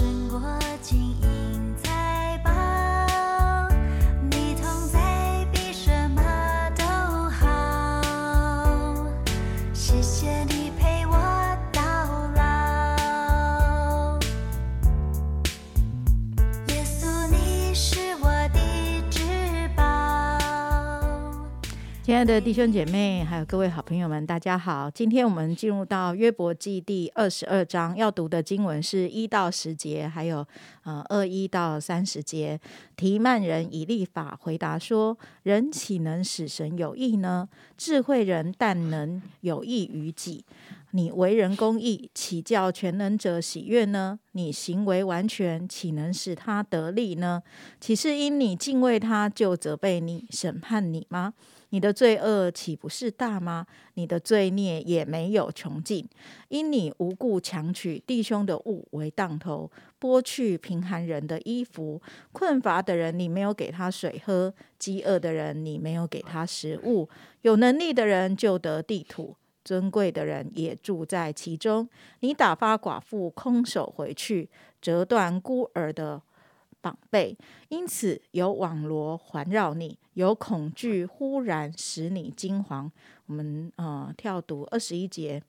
[0.00, 0.40] 胜过
[0.80, 1.29] 金银
[22.10, 24.90] 亲爱的弟兄姐妹，还有各位好朋友们，大家好！
[24.90, 30.44] 今天我们进入到约伯记第二十二章，要读的经文是一到十节，还有
[30.82, 32.58] 呃二一到三十节。
[32.96, 37.48] 提曼人以立法回答说：“人岂能使神有益呢？
[37.78, 40.44] 智慧人但能有益于己。
[40.90, 44.18] 你为人公义，岂叫全能者喜悦呢？
[44.32, 47.40] 你行为完全，岂能使他得利呢？
[47.80, 51.34] 岂是因你敬畏他，就责备你、审判你吗？
[51.70, 53.66] 你的罪恶岂不是大吗？
[53.94, 56.08] 你的罪孽也没有穷尽，
[56.48, 62.00] 因你无故强取弟兄的物为当头，剥去贫寒人的衣服，
[62.32, 67.08] 困乏的人你没有给他水喝，饥饿的人你没有给他食物，
[67.42, 69.36] 有能力的人就得地土。
[69.62, 71.86] 尊贵的人也住在其中。
[72.20, 74.48] 你打发寡妇空手回去，
[74.80, 76.22] 折断孤儿的
[76.80, 77.36] 绑背，
[77.68, 82.90] 因此有网罗环绕你，有恐惧忽然使你惊惶。
[83.26, 85.42] 我们呃跳读二十一节。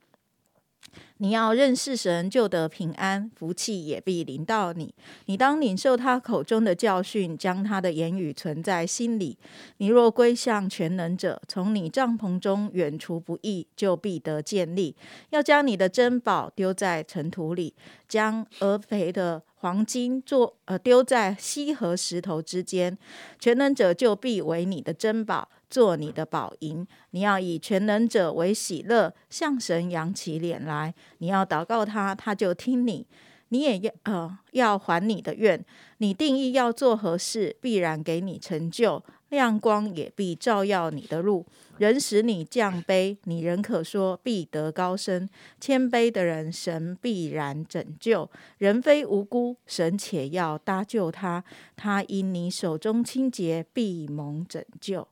[1.17, 4.93] 你要认识神，就得平安，福气也必临到你。
[5.25, 9.37] 你当领受他口中的教训，将他的言语存在心里。
[9.77, 14.95] 你若归向全能者，从你帐篷中远除不义，就必得建立。
[15.29, 17.75] 要将你的珍宝丢在尘土里，
[18.07, 22.97] 将俄肥的黄金做呃丢在西和石头之间，
[23.37, 26.85] 全能者就必为你的珍宝，做你的宝银。
[27.11, 30.95] 你要以全能者为喜乐，向神扬起脸来。
[31.19, 33.05] 你要祷告他，他就听你。
[33.49, 35.63] 你也要呃要还你的愿。
[35.99, 39.03] 你定义要做何事，必然给你成就。
[39.31, 41.45] 亮光也必照耀你的路。
[41.77, 45.27] 人使你降卑，你仍可说必得高升。
[45.59, 48.29] 谦卑的人，神必然拯救。
[48.59, 51.43] 人非无辜，神且要搭救他。
[51.75, 55.07] 他因你手中清洁，必蒙拯救。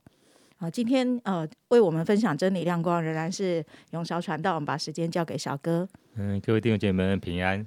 [0.58, 4.54] 好，今天呃为我们分享真理亮光，仍然是永韶传道。
[4.54, 5.88] 我们把时间交给小哥。
[6.14, 7.66] 嗯，各位弟兄姐妹们平安。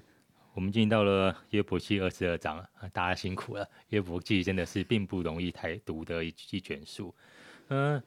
[0.53, 3.67] 我们进到了约伯记二十二章，大家辛苦了。
[3.89, 7.13] 约伯记真的是并不容易台读的一一卷书。
[7.69, 8.01] 嗯、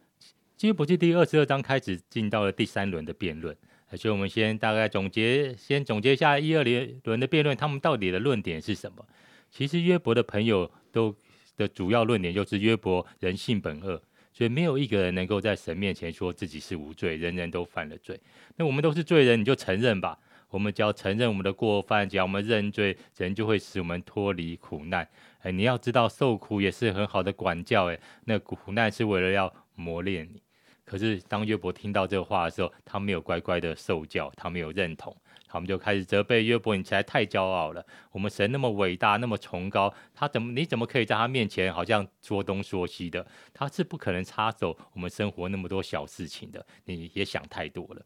[0.61, 3.57] 约伯记第二十二章开始进到了第三轮的辩论，
[3.95, 9.05] 所以我们先大概总结，先总结一下一二轮轮的辩论，他们到底的论点是什么？
[9.51, 11.13] 其实约伯的朋友都
[11.57, 14.01] 的主要论点就是约伯人性本恶，
[14.33, 18.21] 所以没有一个人能够在神面前说自己是无罪，人人都犯了罪。
[18.55, 20.17] 那我们都是罪人，你就承认吧。
[20.57, 25.07] 我们只要承认我们的过犯，只要我们认罪，神就会使我们脱离苦难。
[25.41, 27.91] 哎，你要知道，受苦也是很好的管教。
[27.91, 30.43] 哎，那苦难是为了要磨练你。
[30.83, 35.15] 可是当约伯听到这话的时候，他没有乖乖的受教，他没有认同，
[35.47, 37.85] 他们就开始责备约伯：“你实在太骄傲了！
[38.11, 43.27] 我们神那么伟大，那么崇高，他怎么你怎么可以在他面前好像说东说西的？
[43.53, 46.65] 他是不可能插手我们生活那么多小事情的。
[46.87, 48.03] 你也想太多了。”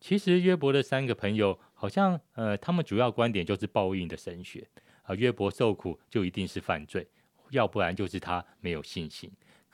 [0.00, 4.66] 其实约伯的三个朋友好像，呃，他们主要观点就是报应的神学
[5.02, 5.14] 啊。
[5.14, 7.06] 约伯受苦就一定是犯罪，
[7.50, 9.30] 要不然就是他没有信心。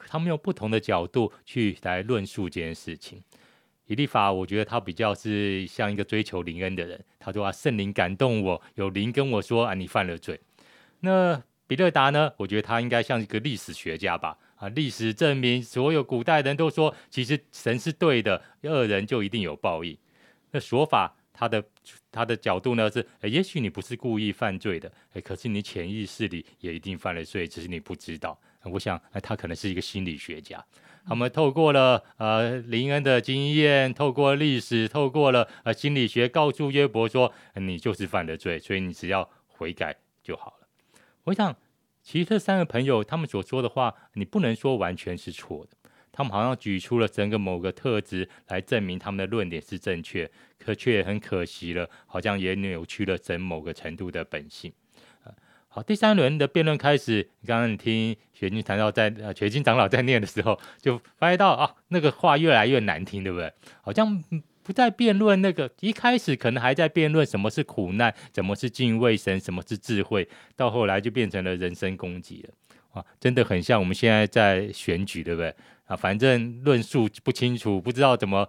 [0.06, 3.22] 他们用不同的角度去来论述这件事情。
[3.86, 10.40] 以利法，我觉得他比较是像一个追求灵恩的人，他说啊，圣灵感动我，有灵跟我说啊，你犯了罪。
[11.00, 12.32] 那比勒达呢？
[12.38, 14.38] 我觉得他应该像一个历史学家吧。
[14.56, 19.96] 啊，历史证明，所有古代人都说，其实神是对的，恶人就一定有报应。
[20.54, 21.64] 那说法，他的
[22.12, 24.90] 他的角度呢是，也许你不是故意犯罪的，
[25.24, 28.38] 可是你潜意识里也一定犯了罪，只是你不知道。
[28.62, 30.64] 我想，他可能是一个心理学家。
[31.04, 40.68] 他们透过了呃林恩的经验，透过历史，透过了呃心理学，告诉约伯说，你就是犯了罪，所以你只要悔改就好了。
[41.24, 41.56] 我想，
[42.00, 45.76] 其实这三个朋友他们所说的话，你不能说完全是错的。
[46.16, 54.72] 他们好像举出了整个某个特质来证明他们的论点是正确，可却很可惜了，好像也扭曲了整某个程度的本性。
[55.66, 63.52] 好，第三轮的辩论开始，你刚刚你听雪晶谈到在呃雪晶长老在念的时候，就发现到啊，那个话越来越难听，对不对？
[63.82, 64.22] 好像
[64.62, 72.54] 不再辩论那个一开始可能还在辩论什么是苦难，什么是敬畏神，什么是智慧，到后来就变成了人身攻击了。
[72.92, 75.52] 啊，真的很像我们现在在选举，对不对？
[75.86, 78.48] 啊，反正论述不清楚，不知道怎么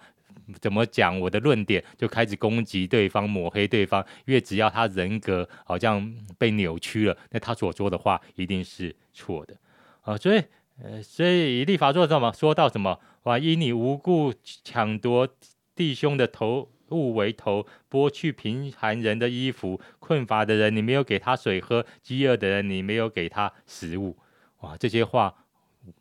[0.61, 4.05] 怎么讲我的论点，就开始攻击对方、抹黑对方。
[4.25, 9.55] 因为只要他人格好像被扭曲了，那他所说的话一定是错的
[10.01, 10.15] 啊。
[10.17, 10.41] 所以，
[10.81, 12.31] 呃，所以以立法做什么？
[12.33, 12.99] 说到什么？
[13.23, 13.39] 哇！
[13.39, 14.33] 以你无故
[14.63, 15.27] 抢夺
[15.75, 24.15] 弟兄的头物为头，剥去贫寒人的衣服，困乏的人你没有给他水喝，饥饿的人你没有给他食物。
[24.59, 24.77] 哇！
[24.77, 25.33] 这些话，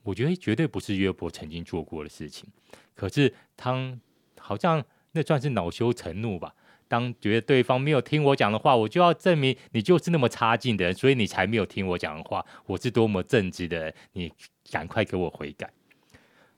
[0.02, 2.48] 我觉得绝对不是约伯曾经做过的事情。
[2.94, 4.00] 可是当
[4.38, 6.54] 好像那算是恼羞成怒吧。
[6.86, 12.44] 当觉得对方没有听我讲的话，我就要证明你就是那么差劲的人，所以你才没有听我讲的话。
[12.66, 14.32] 我是多么正直的人，你
[14.70, 15.68] 赶快给我悔改。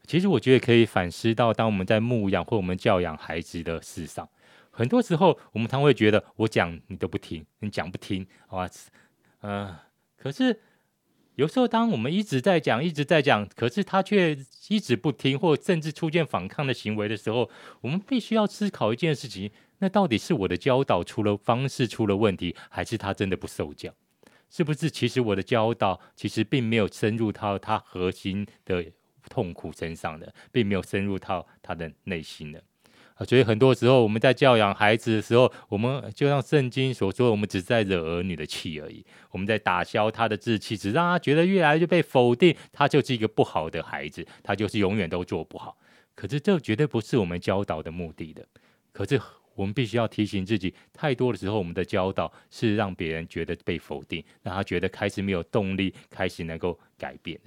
[0.05, 4.29] 其实我觉得可以反思到，当我们在牧养或我们教养孩子的事上，
[4.71, 8.69] 很多时候我们常会觉得我讲你都不听，你讲不听，好吧？
[9.43, 9.75] 嗯，
[10.17, 10.61] 可是。
[11.37, 14.37] 有时候，当我们一直在讲、一直在讲，可是他却
[14.69, 17.49] 一直不听，或甚至出现反抗的行为的时候，
[17.83, 23.93] 我们必须要思考一件事情：那到底是我的教导出了方式出了问题，还是他真的不受教？
[24.49, 28.85] 是不是其实我的教导其实并没有深入到他核心的
[29.29, 32.63] 痛苦身上的，并没有深入到他的内心的？
[33.17, 39.03] 啊，所以很多时候我们在教养孩子的时候，我们就像圣经所说，我们只是在惹儿女的气而已。
[39.31, 45.79] 我们在打消他的志气，只让他觉得越来越被否定，他就是一个不好的孩子，他就是永远都做不好。
[46.15, 48.47] 可是这绝对不是我们教导的目的的。
[48.93, 49.19] 可是
[49.55, 57.41] 我们必须要提醒自己，太多的时候我们的教导是让别人觉得被否定，让他觉得开始没有动力，开始能够改变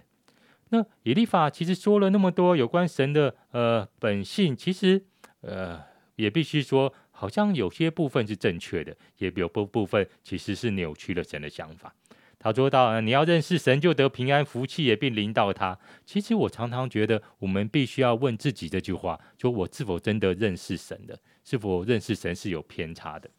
[0.69, 5.05] 那以利法其实说了那么多有关神的呃本性，其实。
[5.41, 5.81] 呃，
[6.15, 11.93] 也必须说，好像有些部分是正确的，也有部部分其实是扭曲了神的想法。
[12.37, 15.77] 他说到，你要认识神，就得平安福气，也并临到他。
[16.05, 21.19] 其实我常常觉得，我们必须要问自己这句话：，说我是否真的认识神的？
[21.43, 23.29] 是否认识神是有偏差的？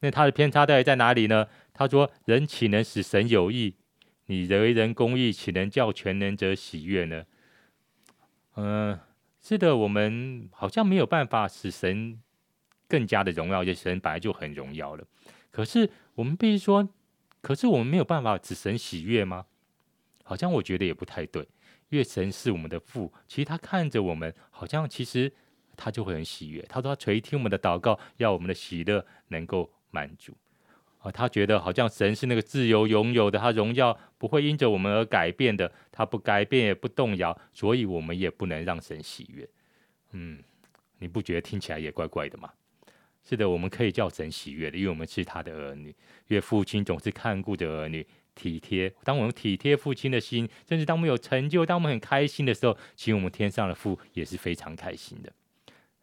[0.00, 1.46] 那他的偏差到底在哪里呢？
[1.72, 3.74] 他说：人岂能使神有意？
[4.26, 7.24] 你为人公义，岂能叫全能者喜悦呢？
[8.56, 8.98] 嗯。
[9.48, 12.20] 是的，我们好像没有办法使神
[12.86, 15.02] 更加的荣耀，因为神本来就很荣耀了。
[15.50, 16.86] 可是我们必须说，
[17.40, 19.46] 可是我们没有办法使神喜悦吗？
[20.22, 21.48] 好像我觉得也不太对。
[21.88, 25.32] 因为神是我们的父，其实他看着我们，好像其实
[25.78, 26.60] 他就会很喜悦。
[26.68, 30.36] 他说他垂听我们的祷告，要我们的喜乐能够满足。
[30.98, 39.48] 啊，他觉得好像神是那个自由拥有的，他荣耀不会因着我们而改变的，他不改变也不动摇，所以我们也不能让神喜悦。
[40.10, 40.42] 嗯，
[40.98, 42.50] 你不觉得听起来也怪怪的吗？
[43.22, 45.88] 是的，我们可以叫神喜悦的，因为我们是他的儿女。
[46.26, 48.04] 因为父亲总是看顾着儿女，
[48.34, 48.92] 体贴。
[49.04, 55.32] 当我们体贴父亲的心，甚至当我们有成就，当我们很开心的时候，其实我们天上的父也是非常开心的。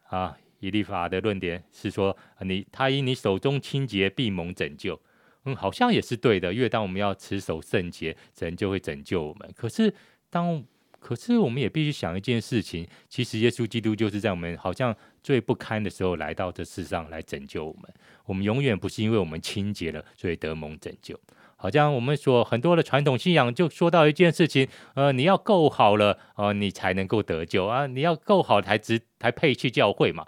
[0.08, 0.38] 啊。
[0.60, 5.00] 以利法的论点是说，你他以你手中清洁必蒙拯救，
[5.44, 6.52] 嗯，好像也是对的。
[6.52, 9.50] 因为当我们要持守圣洁，神就会拯救我们。
[9.56, 9.92] 可是
[10.30, 10.62] 当
[10.98, 17.82] 可是我们也必须想一件事情，其实耶稣基督就是在我们好像最不堪的时候来到这世上来拯救我们。
[18.24, 21.18] 我们永远不是因为我们清洁了，所以得蒙拯救。
[21.66, 30.24] 好像我们说很多的传统信仰就说到一件事情，呃，你要够好了，呃，你才能够得救啊，你要够好才值才配去教会嘛。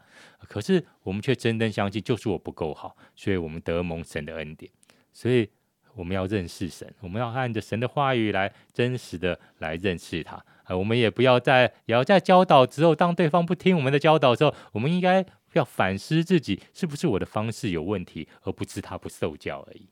[0.48, 4.68] 可是我们却真正相信，就是我不够好，所以我们得蒙神的恩典。
[5.12, 5.48] 所以
[5.94, 10.44] 我们要认识神，我们要按着神的话语来真实的来认识他。
[10.64, 19.86] 啊，我们也不要在也要在教导之后，当对方不听我们的教导之后，我们应该要反思自己是不是我的方式有问题，而不是他不受教而已。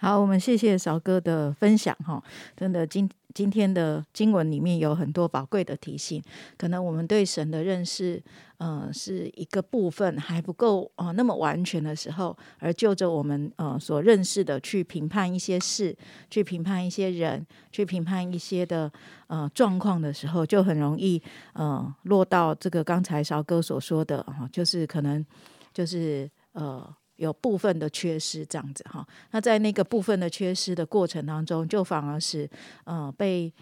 [0.00, 2.22] 好，我们谢谢少哥的分享哈。
[2.56, 6.22] 真的，今今天的经文里面有很多宝贵的提醒。
[6.56, 8.22] 可能我们对神的认识，
[8.58, 15.96] 呃，是一个部分还不够啊，那么完全的时候，而就着我们呃所认识的去评判一些事，
[16.30, 18.90] 去评判一些人，去评判一些的
[19.26, 21.20] 呃状况的时候，就很容易
[21.54, 25.26] 呃落到这个刚才少哥所说的哈，就是可能
[25.72, 26.94] 就是呃。
[27.18, 32.48] 有部分的缺失，这样子哈，那在那个部分的缺失的过程当中，就反而是
[32.84, 33.52] 呃被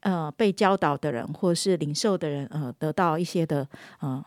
[0.00, 3.66] 呃被教导的人或是领受的人呃得到一些的
[4.00, 4.24] 呃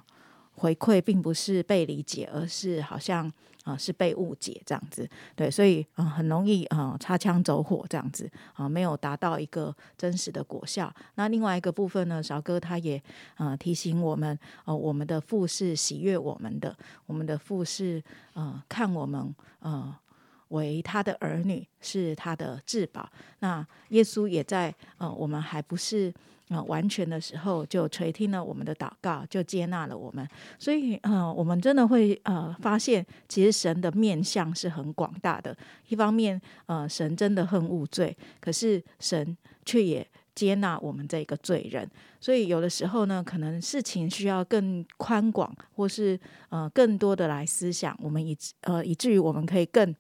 [0.60, 3.32] 回馈，并不是被理解，而是好像。
[3.66, 10.92] 啊，是被误解这样子，对，所以啊，很容易啊，擦枪走火这样子啊，没有达到一个真实的果效。
[11.16, 13.00] 那另外一个部分呢，小哥他也
[13.36, 16.76] 啊提醒我们，呃，我们的父是喜悦我们的，
[17.06, 18.02] 我们的父是
[18.34, 19.94] 呃看我们呃
[20.50, 23.10] 为他的儿女，是他的至宝。
[23.40, 26.14] 那耶稣也在呃，我们还不是
[26.50, 30.28] 呃完全的时候，就垂听了我们的祷告，就接纳了我们。
[30.58, 35.56] 所以呃，我们真的会呃发现，其实神的面相是很广大的。
[35.88, 40.08] 一方面，呃，神真的恨恶罪，可是神却也。
[40.36, 41.86] 接纳我们这个罪人，
[42.22, 49.94] 所以有的时候呢，可能事情需要更宽广，或是呃更多的来思想，我们以呃以至于我们可以更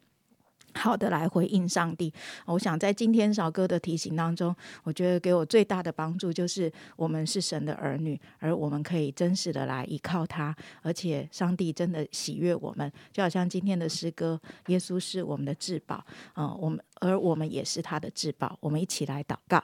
[0.73, 2.13] 好的来回应上帝。
[2.45, 16.03] 我想在今天少哥的提醒当中，我觉得给我最大的帮助就是我们是神的儿女，而我们可以真实的来依靠他，而且上帝真的喜悦我们，就好像今天的诗歌，耶稣是我们的至宝，
[16.35, 19.63] 嗯，我们而我们也是他的至宝，我们一起来祷告。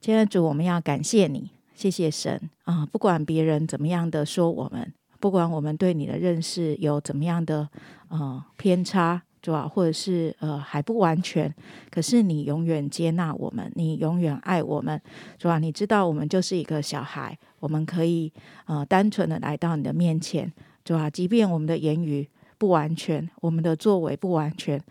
[0.00, 2.86] 亲爱的主，我们要感谢你，谢谢神啊！
[2.86, 7.68] 不管别人怎么样的说我们，不管我们对你的认识有怎么样的
[8.08, 11.54] 呃偏差，主啊，或者是呃还不完全，
[11.88, 15.00] 可是你永远接纳我们，你永远爱我们，
[15.38, 15.60] 主啊！
[15.60, 18.32] 你知道我们就是一个小孩，我们可以
[18.64, 20.52] 呃单纯的来到你的面前，
[20.84, 21.08] 主啊！
[21.08, 24.82] 即便我们的言语不完全，我们的作为不完全。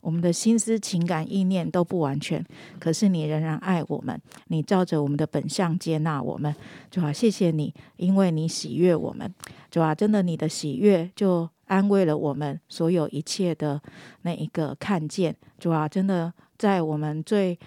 [0.00, 2.44] 我们的心思、情感、意念都不完全，
[2.78, 4.16] 可是你仍然爱我们，
[4.46, 6.54] 你照着我们的本相接纳我们，
[6.88, 9.34] 主啊，谢谢你，因为你喜悦我们，
[9.72, 13.80] 主啊，真的你的喜悦就安慰了我们所有一切的
[14.22, 17.58] 那一个看见，主啊，真的在我们最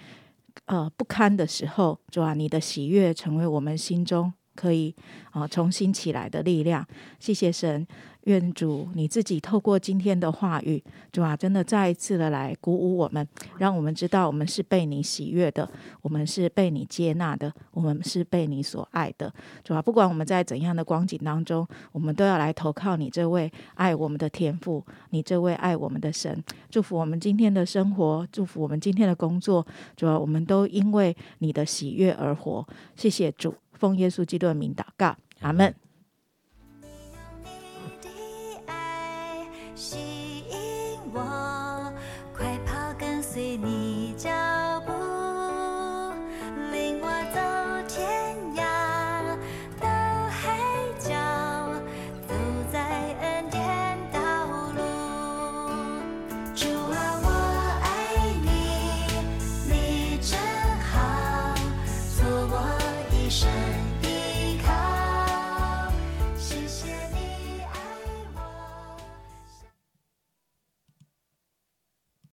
[0.66, 4.92] 呃不堪的时候，主啊，你的喜悦成为我们心中可以
[5.30, 6.84] 啊重新起来的力量，
[7.20, 7.86] 谢谢神。
[8.24, 13.26] 愿主你自己透过今天的话语，主啊，真的再一次的来鼓舞我们，
[13.58, 15.66] 让我们知道我们是被你喜悦的，
[16.02, 19.32] 我们是被你接纳的，我们是被你所爱的。
[19.64, 26.44] 主啊，不管我们在怎样的光景当中，我们都要来投靠你这位爱我们的天父，你这位爱我们的神。
[26.68, 29.66] 祝福我们今天的生活，祝福我们今天的工作。
[29.96, 32.66] 主啊，我们都因为你的喜悦而活。
[32.94, 35.74] 谢谢主，奉耶稣基督的名祷告，阿门。